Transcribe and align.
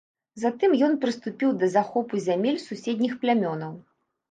Затым 0.43 0.71
ён 0.87 0.95
прыступіў 1.03 1.53
да 1.65 1.69
захопу 1.75 2.23
зямель 2.29 2.59
суседніх 2.67 3.13
плямёнаў. 3.23 3.81